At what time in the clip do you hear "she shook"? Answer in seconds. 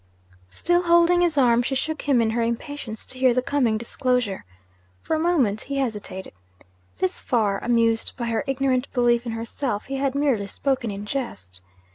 1.61-2.01